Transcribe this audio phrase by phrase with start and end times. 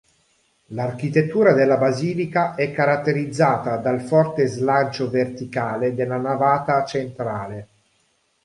[0.69, 7.67] L'architettura della basilica è caratterizzata dal forte slancio verticale della navata centrale.